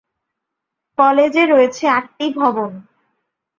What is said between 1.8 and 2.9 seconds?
আটটি ভবন।